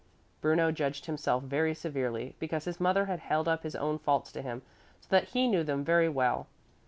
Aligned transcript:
Bruno 0.41 0.71
judged 0.71 1.05
himself 1.05 1.43
very 1.43 1.75
severely, 1.75 2.35
because 2.39 2.65
his 2.65 2.79
mother 2.79 3.05
had 3.05 3.19
held 3.19 3.47
up 3.47 3.61
his 3.61 3.75
own 3.75 3.99
faults 3.99 4.31
to 4.31 4.41
him 4.41 4.63
so 4.99 5.05
that 5.11 5.25
he 5.25 5.47
knew 5.47 5.63
them 5.63 5.85
very 5.85 6.09
well. 6.09 6.47